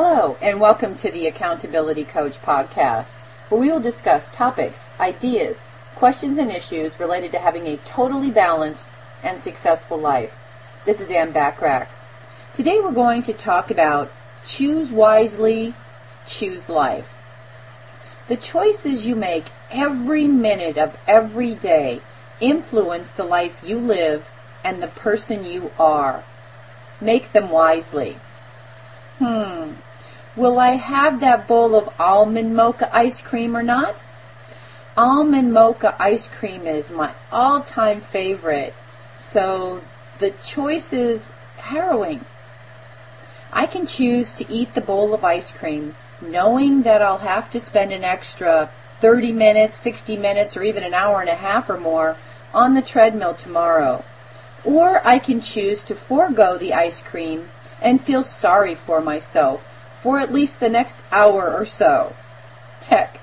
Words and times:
Hello, 0.00 0.36
and 0.40 0.60
welcome 0.60 0.94
to 0.98 1.10
the 1.10 1.26
Accountability 1.26 2.04
Coach 2.04 2.40
podcast, 2.40 3.14
where 3.48 3.60
we 3.60 3.68
will 3.68 3.80
discuss 3.80 4.30
topics, 4.30 4.84
ideas, 5.00 5.64
questions, 5.96 6.38
and 6.38 6.52
issues 6.52 7.00
related 7.00 7.32
to 7.32 7.40
having 7.40 7.66
a 7.66 7.78
totally 7.78 8.30
balanced 8.30 8.86
and 9.24 9.40
successful 9.40 9.98
life. 9.98 10.32
This 10.84 11.00
is 11.00 11.10
Ann 11.10 11.32
Bachrach. 11.32 11.88
Today 12.54 12.78
we're 12.78 12.92
going 12.92 13.24
to 13.24 13.32
talk 13.32 13.72
about 13.72 14.12
choose 14.46 14.92
wisely, 14.92 15.74
choose 16.24 16.68
life. 16.68 17.08
The 18.28 18.36
choices 18.36 19.04
you 19.04 19.16
make 19.16 19.46
every 19.68 20.28
minute 20.28 20.78
of 20.78 20.96
every 21.08 21.56
day 21.56 22.02
influence 22.40 23.10
the 23.10 23.24
life 23.24 23.64
you 23.64 23.78
live 23.78 24.30
and 24.62 24.80
the 24.80 24.86
person 24.86 25.42
you 25.42 25.72
are. 25.76 26.22
Make 27.00 27.32
them 27.32 27.50
wisely. 27.50 28.16
Hmm. 29.18 29.72
Will 30.38 30.60
I 30.60 30.76
have 30.76 31.18
that 31.18 31.48
bowl 31.48 31.74
of 31.74 31.92
almond 31.98 32.54
mocha 32.54 32.88
ice 32.96 33.20
cream 33.20 33.56
or 33.56 33.62
not? 33.64 34.04
Almond 34.96 35.52
mocha 35.52 35.96
ice 35.98 36.28
cream 36.28 36.64
is 36.64 36.92
my 36.92 37.10
all-time 37.32 38.00
favorite, 38.00 38.72
so 39.18 39.80
the 40.20 40.30
choice 40.30 40.92
is 40.92 41.32
harrowing. 41.56 42.24
I 43.52 43.66
can 43.66 43.84
choose 43.84 44.32
to 44.34 44.48
eat 44.48 44.74
the 44.74 44.80
bowl 44.80 45.12
of 45.12 45.24
ice 45.24 45.50
cream 45.50 45.96
knowing 46.20 46.82
that 46.82 47.02
I'll 47.02 47.18
have 47.18 47.50
to 47.50 47.58
spend 47.58 47.92
an 47.92 48.04
extra 48.04 48.70
30 49.00 49.32
minutes, 49.32 49.76
60 49.78 50.16
minutes, 50.16 50.56
or 50.56 50.62
even 50.62 50.84
an 50.84 50.94
hour 50.94 51.20
and 51.20 51.28
a 51.28 51.34
half 51.34 51.68
or 51.68 51.80
more 51.80 52.16
on 52.54 52.74
the 52.74 52.82
treadmill 52.82 53.34
tomorrow. 53.34 54.04
Or 54.62 55.04
I 55.04 55.18
can 55.18 55.40
choose 55.40 55.82
to 55.82 55.96
forego 55.96 56.56
the 56.56 56.74
ice 56.74 57.02
cream 57.02 57.48
and 57.82 58.00
feel 58.00 58.22
sorry 58.22 58.76
for 58.76 59.00
myself 59.00 59.74
for 60.02 60.18
at 60.18 60.32
least 60.32 60.60
the 60.60 60.68
next 60.68 60.98
hour 61.10 61.52
or 61.52 61.66
so. 61.66 62.14
Heck, 62.82 63.20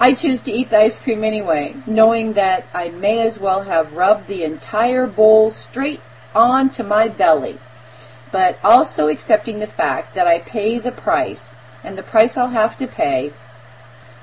I 0.00 0.14
choose 0.14 0.40
to 0.42 0.52
eat 0.52 0.70
the 0.70 0.78
ice 0.78 0.98
cream 0.98 1.22
anyway, 1.22 1.76
knowing 1.86 2.32
that 2.32 2.66
I 2.74 2.88
may 2.88 3.20
as 3.20 3.38
well 3.38 3.62
have 3.62 3.94
rubbed 3.94 4.26
the 4.26 4.44
entire 4.44 5.06
bowl 5.06 5.50
straight 5.50 6.00
onto 6.34 6.82
my 6.82 7.08
belly, 7.08 7.58
but 8.30 8.58
also 8.64 9.08
accepting 9.08 9.58
the 9.60 9.66
fact 9.66 10.14
that 10.14 10.26
I 10.26 10.40
pay 10.40 10.78
the 10.78 10.92
price 10.92 11.54
and 11.84 11.96
the 11.96 12.02
price 12.02 12.36
I'll 12.36 12.48
have 12.48 12.76
to 12.78 12.86
pay 12.86 13.32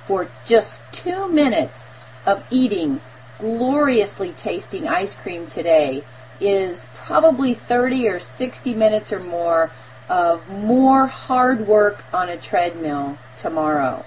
for 0.05 0.27
just 0.45 0.81
two 0.91 1.27
minutes 1.27 1.89
of 2.25 2.45
eating 2.49 3.01
gloriously 3.37 4.33
tasting 4.33 4.87
ice 4.87 5.15
cream 5.15 5.47
today 5.47 6.03
is 6.41 6.87
probably 6.95 7.53
30 7.53 8.07
or 8.07 8.19
60 8.19 8.73
minutes 8.73 9.11
or 9.11 9.19
more 9.19 9.71
of 10.09 10.49
more 10.49 11.07
hard 11.07 11.67
work 11.67 12.03
on 12.11 12.29
a 12.29 12.37
treadmill 12.37 13.17
tomorrow. 13.37 14.03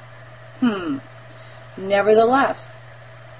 Hmm. 0.60 0.98
Nevertheless, 1.76 2.74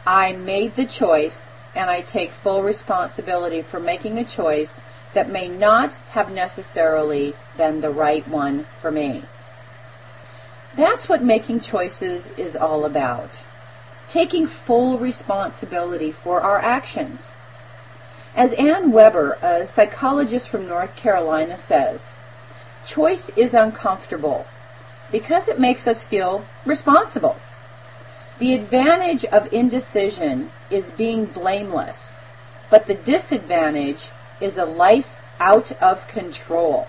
I 0.07 0.33
made 0.33 0.77
the 0.77 0.85
choice 0.85 1.51
and 1.75 1.91
I 1.91 2.01
take 2.01 2.31
full 2.31 2.63
responsibility 2.63 3.63
for 3.63 3.81
making 3.81 4.19
a 4.19 4.25
choice 4.25 4.81
that 5.15 5.31
may 5.31 5.49
not 5.49 5.95
have 6.11 6.33
necessarily 6.33 7.35
been 7.57 7.81
the 7.81 7.91
right 7.91 8.27
one 8.29 8.65
for 8.81 8.91
me. 8.91 9.25
That's 10.75 11.09
what 11.09 11.23
making 11.23 11.61
choices 11.61 12.29
is 12.39 12.57
all 12.57 12.85
about. 12.85 13.43
Taking 14.09 14.47
full 14.47 14.99
responsibility 14.99 16.13
for 16.13 16.41
our 16.41 16.59
actions. 16.59 17.33
As 18.35 18.55
Ann 18.55 18.93
Weber, 18.93 19.39
a 19.43 19.67
psychologist 19.67 20.49
from 20.49 20.67
North 20.67 20.97
Carolina, 20.97 21.59
says, 21.59 22.09
choice 22.87 23.29
is 23.31 23.55
uncomfortable 23.55 24.47
because 25.11 25.49
it 25.49 25.61
makes 25.61 25.87
us 25.87 26.03
feel 26.03 26.45
responsible. 26.65 27.37
The 28.39 28.55
advantage 28.55 29.25
of 29.27 29.53
indecision 29.53 30.51
is 30.71 30.91
being 30.91 31.27
blameless, 31.27 32.15
but 32.71 32.87
the 32.87 32.95
disadvantage 32.95 34.11
is 34.41 34.57
a 34.57 34.65
life 34.65 35.21
out 35.39 35.73
of 35.81 36.09
control. 36.09 36.89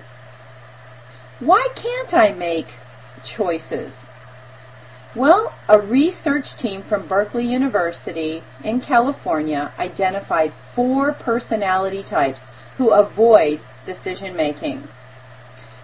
Why 1.40 1.68
can't 1.76 2.14
I 2.14 2.32
make 2.32 2.68
choices? 3.24 4.06
Well, 5.16 5.54
a 5.70 5.80
research 5.80 6.56
team 6.56 6.82
from 6.82 7.06
Berkeley 7.06 7.46
University 7.46 8.42
in 8.64 8.82
California 8.82 9.72
identified 9.78 10.54
four 10.74 11.12
personality 11.12 12.02
types 12.02 12.46
who 12.78 12.90
avoid 12.90 13.60
decision 13.86 14.36
making. 14.36 14.88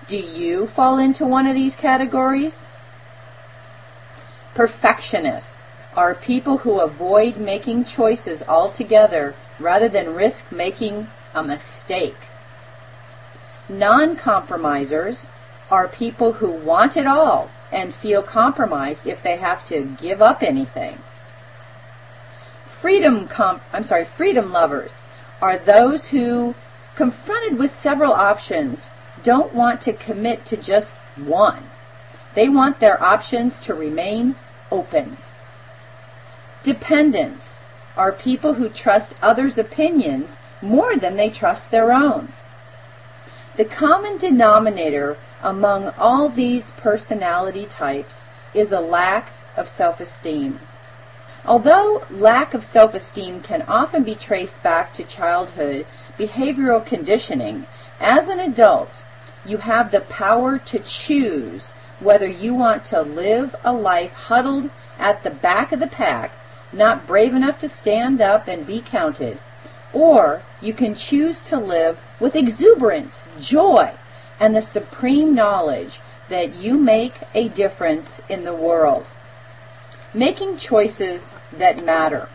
Do 0.09 0.17
you 0.17 0.65
fall 0.65 0.97
into 0.97 1.23
one 1.23 1.45
of 1.45 1.53
these 1.53 1.75
categories? 1.75 2.61
Perfectionists 4.55 5.61
are 5.95 6.15
people 6.15 6.59
who 6.59 6.79
avoid 6.79 7.37
making 7.37 7.83
choices 7.83 8.41
altogether 8.47 9.35
rather 9.59 9.87
than 9.87 10.15
risk 10.15 10.51
making 10.51 11.09
a 11.35 11.43
mistake. 11.43 12.17
Non-compromisers 13.69 15.27
are 15.69 15.87
people 15.87 16.33
who 16.33 16.49
want 16.49 16.97
it 16.97 17.05
all 17.05 17.51
and 17.71 17.93
feel 17.93 18.23
compromised 18.23 19.05
if 19.05 19.21
they 19.21 19.37
have 19.37 19.63
to 19.67 19.95
give 20.01 20.23
up 20.23 20.41
anything. 20.41 20.97
Freedom 22.65 23.27
com- 23.27 23.61
I'm 23.71 23.83
sorry, 23.83 24.05
freedom 24.05 24.51
lovers 24.51 24.97
are 25.39 25.59
those 25.59 26.07
who 26.07 26.55
confronted 26.95 27.59
with 27.59 27.69
several 27.69 28.11
options 28.11 28.89
don't 29.23 29.53
want 29.53 29.81
to 29.81 29.93
commit 29.93 30.45
to 30.45 30.57
just 30.57 30.95
one. 31.17 31.63
They 32.35 32.49
want 32.49 32.79
their 32.79 33.01
options 33.01 33.59
to 33.59 33.73
remain 33.73 34.35
open. 34.71 35.17
Dependents 36.63 37.63
are 37.97 38.11
people 38.11 38.53
who 38.53 38.69
trust 38.69 39.15
others' 39.21 39.57
opinions 39.57 40.37
more 40.61 40.95
than 40.95 41.15
they 41.15 41.29
trust 41.29 41.71
their 41.71 41.91
own. 41.91 42.29
The 43.55 43.65
common 43.65 44.17
denominator 44.17 45.17
among 45.41 45.89
all 45.97 46.29
these 46.29 46.71
personality 46.71 47.65
types 47.65 48.23
is 48.53 48.71
a 48.71 48.79
lack 48.79 49.29
of 49.57 49.67
self-esteem. 49.67 50.59
Although 51.45 52.05
lack 52.09 52.53
of 52.53 52.63
self-esteem 52.63 53.41
can 53.41 53.63
often 53.63 54.03
be 54.03 54.15
traced 54.15 54.61
back 54.61 54.93
to 54.93 55.03
childhood 55.03 55.85
behavioral 56.17 56.85
conditioning, 56.85 57.65
as 57.99 58.27
an 58.27 58.39
adult, 58.39 59.01
you 59.45 59.57
have 59.57 59.91
the 59.91 60.01
power 60.01 60.57
to 60.57 60.79
choose 60.79 61.69
whether 61.99 62.27
you 62.27 62.53
want 62.53 62.85
to 62.85 63.01
live 63.01 63.55
a 63.63 63.73
life 63.73 64.13
huddled 64.13 64.69
at 64.97 65.23
the 65.23 65.29
back 65.29 65.71
of 65.71 65.79
the 65.79 65.87
pack, 65.87 66.31
not 66.71 67.07
brave 67.07 67.33
enough 67.33 67.59
to 67.59 67.69
stand 67.69 68.21
up 68.21 68.47
and 68.47 68.67
be 68.67 68.81
counted, 68.81 69.39
or 69.93 70.41
you 70.61 70.73
can 70.73 70.93
choose 70.93 71.41
to 71.41 71.57
live 71.57 71.99
with 72.19 72.35
exuberance, 72.35 73.23
joy, 73.39 73.93
and 74.39 74.55
the 74.55 74.61
supreme 74.61 75.33
knowledge 75.33 75.99
that 76.29 76.55
you 76.55 76.77
make 76.77 77.13
a 77.33 77.49
difference 77.49 78.21
in 78.29 78.43
the 78.43 78.53
world. 78.53 79.05
Making 80.13 80.57
choices 80.57 81.31
that 81.51 81.83
matter. 81.83 82.29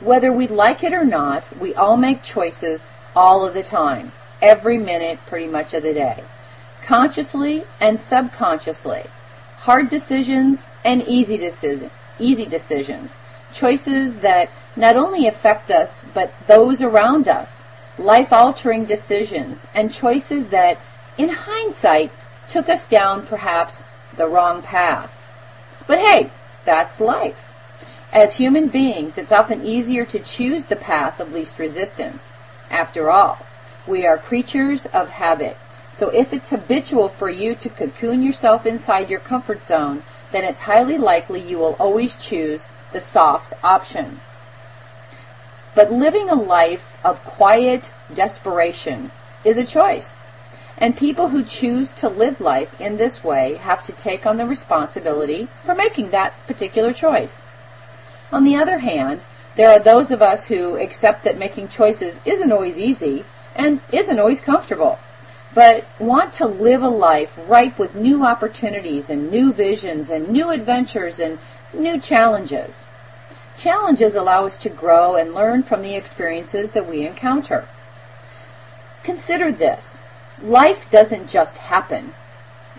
Whether 0.00 0.32
we 0.32 0.46
like 0.46 0.82
it 0.82 0.92
or 0.92 1.04
not, 1.04 1.44
we 1.58 1.74
all 1.74 1.96
make 1.96 2.22
choices 2.22 2.86
all 3.14 3.46
of 3.46 3.54
the 3.54 3.62
time, 3.62 4.12
every 4.42 4.76
minute 4.76 5.18
pretty 5.26 5.46
much 5.46 5.72
of 5.72 5.82
the 5.82 5.94
day, 5.94 6.22
consciously 6.84 7.64
and 7.80 7.98
subconsciously. 7.98 9.04
Hard 9.60 9.88
decisions 9.88 10.66
and 10.84 11.02
easy 11.06 11.38
decisions, 11.38 11.92
easy 12.18 12.44
decisions, 12.44 13.12
choices 13.54 14.16
that 14.16 14.50
not 14.76 14.96
only 14.96 15.26
affect 15.26 15.70
us, 15.70 16.04
but 16.12 16.34
those 16.46 16.82
around 16.82 17.28
us. 17.28 17.62
Life 17.98 18.32
altering 18.32 18.84
decisions 18.84 19.66
and 19.74 19.92
choices 19.92 20.48
that, 20.48 20.78
in 21.16 21.28
hindsight, 21.28 22.10
took 22.48 22.68
us 22.68 22.88
down 22.88 23.26
perhaps 23.26 23.84
the 24.16 24.26
wrong 24.26 24.62
path. 24.62 25.10
But 25.86 25.98
hey, 25.98 26.30
that's 26.64 27.00
life. 27.00 27.36
As 28.12 28.36
human 28.36 28.68
beings, 28.68 29.16
it's 29.16 29.32
often 29.32 29.64
easier 29.64 30.04
to 30.06 30.18
choose 30.18 30.66
the 30.66 30.76
path 30.76 31.20
of 31.20 31.32
least 31.32 31.58
resistance. 31.58 32.28
After 32.70 33.10
all, 33.10 33.46
we 33.86 34.06
are 34.06 34.18
creatures 34.18 34.86
of 34.86 35.10
habit. 35.10 35.56
So 35.92 36.08
if 36.08 36.32
it's 36.32 36.50
habitual 36.50 37.08
for 37.08 37.28
you 37.28 37.54
to 37.56 37.68
cocoon 37.68 38.22
yourself 38.22 38.64
inside 38.64 39.10
your 39.10 39.20
comfort 39.20 39.66
zone, 39.66 40.02
then 40.30 40.44
it's 40.44 40.60
highly 40.60 40.98
likely 40.98 41.40
you 41.40 41.58
will 41.58 41.76
always 41.78 42.16
choose 42.16 42.66
the 42.92 43.00
soft 43.00 43.52
option. 43.62 44.20
But 45.74 45.92
living 45.92 46.28
a 46.28 46.34
life 46.34 46.98
of 47.04 47.24
quiet 47.24 47.90
desperation 48.14 49.10
is 49.44 49.56
a 49.56 49.64
choice. 49.64 50.16
And 50.78 50.96
people 50.96 51.28
who 51.28 51.44
choose 51.44 51.92
to 51.94 52.08
live 52.08 52.40
life 52.40 52.80
in 52.80 52.96
this 52.96 53.22
way 53.22 53.54
have 53.54 53.84
to 53.84 53.92
take 53.92 54.26
on 54.26 54.36
the 54.36 54.46
responsibility 54.46 55.48
for 55.64 55.74
making 55.74 56.10
that 56.10 56.34
particular 56.46 56.92
choice. 56.92 57.40
On 58.32 58.44
the 58.44 58.56
other 58.56 58.78
hand, 58.78 59.20
there 59.54 59.70
are 59.70 59.78
those 59.78 60.10
of 60.10 60.22
us 60.22 60.46
who 60.46 60.76
accept 60.76 61.24
that 61.24 61.38
making 61.38 61.68
choices 61.68 62.18
isn't 62.24 62.52
always 62.52 62.78
easy 62.78 63.24
and 63.54 63.80
isn't 63.92 64.18
always 64.18 64.40
comfortable. 64.40 64.98
but 65.54 65.84
want 65.98 66.32
to 66.32 66.46
live 66.46 66.82
a 66.82 66.88
life 66.88 67.38
ripe 67.46 67.78
with 67.78 67.94
new 67.94 68.24
opportunities 68.24 69.10
and 69.10 69.30
new 69.30 69.52
visions 69.52 70.08
and 70.08 70.28
new 70.28 70.48
adventures 70.50 71.18
and 71.18 71.38
new 71.74 72.00
challenges. 72.00 72.74
Challenges 73.56 74.14
allow 74.14 74.46
us 74.46 74.56
to 74.56 74.70
grow 74.70 75.14
and 75.14 75.34
learn 75.34 75.62
from 75.62 75.82
the 75.82 75.94
experiences 75.94 76.70
that 76.70 76.88
we 76.88 77.06
encounter. 77.06 77.68
Consider 79.02 79.52
this. 79.52 79.98
Life 80.42 80.90
doesn't 80.90 81.28
just 81.28 81.58
happen. 81.58 82.14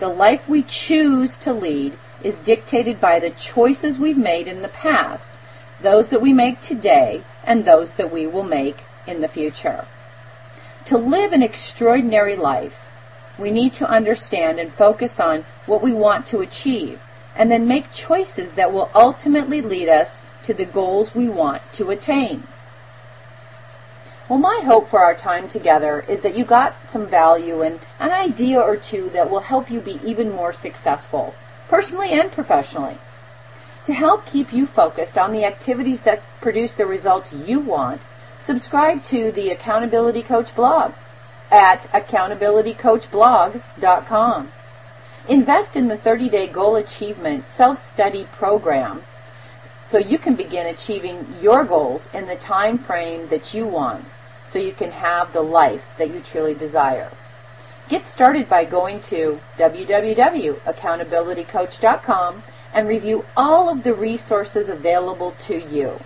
The 0.00 0.08
life 0.08 0.48
we 0.48 0.62
choose 0.62 1.36
to 1.38 1.52
lead 1.52 1.96
is 2.22 2.38
dictated 2.38 3.00
by 3.00 3.20
the 3.20 3.30
choices 3.30 3.98
we've 3.98 4.18
made 4.18 4.48
in 4.48 4.62
the 4.62 4.68
past, 4.68 5.30
those 5.80 6.08
that 6.08 6.20
we 6.20 6.32
make 6.32 6.60
today, 6.60 7.22
and 7.44 7.64
those 7.64 7.92
that 7.92 8.10
we 8.10 8.26
will 8.26 8.42
make 8.42 8.78
in 9.06 9.20
the 9.20 9.28
future. 9.28 9.86
To 10.86 10.98
live 10.98 11.32
an 11.32 11.42
extraordinary 11.42 12.36
life, 12.36 12.78
we 13.38 13.50
need 13.50 13.72
to 13.74 13.88
understand 13.88 14.58
and 14.58 14.70
focus 14.70 15.18
on 15.18 15.44
what 15.64 15.82
we 15.82 15.92
want 15.92 16.26
to 16.26 16.42
achieve, 16.42 17.00
and 17.34 17.50
then 17.50 17.66
make 17.66 17.92
choices 17.92 18.52
that 18.52 18.72
will 18.72 18.90
ultimately 18.94 19.62
lead 19.62 19.88
us 19.88 20.20
to 20.42 20.52
the 20.52 20.66
goals 20.66 21.14
we 21.14 21.28
want 21.28 21.62
to 21.72 21.90
attain. 21.90 22.42
Well, 24.28 24.38
my 24.38 24.60
hope 24.64 24.90
for 24.90 25.00
our 25.00 25.14
time 25.14 25.48
together 25.48 26.04
is 26.06 26.20
that 26.20 26.36
you 26.36 26.44
got 26.44 26.88
some 26.88 27.06
value 27.06 27.62
and 27.62 27.80
an 27.98 28.12
idea 28.12 28.60
or 28.60 28.76
two 28.76 29.08
that 29.10 29.30
will 29.30 29.40
help 29.40 29.70
you 29.70 29.80
be 29.80 30.00
even 30.04 30.32
more 30.32 30.52
successful, 30.52 31.34
personally 31.68 32.10
and 32.10 32.30
professionally. 32.30 32.98
To 33.86 33.94
help 33.94 34.26
keep 34.26 34.52
you 34.52 34.66
focused 34.66 35.16
on 35.16 35.32
the 35.32 35.44
activities 35.44 36.02
that 36.02 36.22
produce 36.40 36.72
the 36.72 36.86
results 36.86 37.32
you 37.32 37.60
want, 37.60 38.02
subscribe 38.44 39.02
to 39.02 39.32
the 39.32 39.48
Accountability 39.48 40.22
Coach 40.22 40.54
blog 40.54 40.92
at 41.50 41.84
accountabilitycoachblog.com. 41.92 44.52
Invest 45.26 45.76
in 45.76 45.88
the 45.88 45.96
30 45.96 46.28
day 46.28 46.46
goal 46.46 46.76
achievement 46.76 47.50
self 47.50 47.82
study 47.82 48.28
program 48.32 49.02
so 49.88 49.96
you 49.96 50.18
can 50.18 50.34
begin 50.34 50.66
achieving 50.66 51.26
your 51.40 51.64
goals 51.64 52.06
in 52.12 52.26
the 52.26 52.36
time 52.36 52.76
frame 52.76 53.28
that 53.28 53.54
you 53.54 53.66
want 53.66 54.04
so 54.46 54.58
you 54.58 54.72
can 54.72 54.90
have 54.90 55.32
the 55.32 55.40
life 55.40 55.96
that 55.96 56.12
you 56.12 56.20
truly 56.20 56.52
desire. 56.54 57.10
Get 57.88 58.04
started 58.06 58.46
by 58.46 58.66
going 58.66 59.00
to 59.02 59.40
www.accountabilitycoach.com 59.56 62.42
and 62.74 62.88
review 62.88 63.24
all 63.36 63.68
of 63.70 63.84
the 63.84 63.94
resources 63.94 64.68
available 64.68 65.34
to 65.40 65.58
you. 65.58 65.98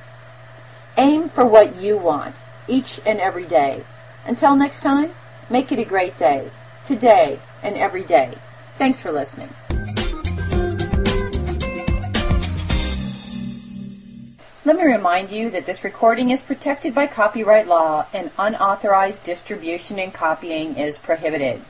Aim 0.98 1.28
for 1.28 1.46
what 1.46 1.76
you 1.76 1.96
want 1.96 2.34
each 2.66 3.00
and 3.06 3.20
every 3.20 3.44
day. 3.44 3.84
Until 4.26 4.56
next 4.56 4.80
time, 4.80 5.12
make 5.48 5.70
it 5.70 5.78
a 5.78 5.84
great 5.84 6.18
day, 6.18 6.50
today 6.84 7.38
and 7.62 7.76
every 7.76 8.02
day. 8.02 8.34
Thanks 8.78 9.00
for 9.00 9.12
listening. 9.12 9.48
Let 14.64 14.76
me 14.76 14.84
remind 14.84 15.30
you 15.30 15.50
that 15.50 15.66
this 15.66 15.84
recording 15.84 16.30
is 16.30 16.42
protected 16.42 16.96
by 16.96 17.06
copyright 17.06 17.68
law 17.68 18.06
and 18.12 18.32
unauthorized 18.36 19.22
distribution 19.22 20.00
and 20.00 20.12
copying 20.12 20.76
is 20.76 20.98
prohibited. 20.98 21.62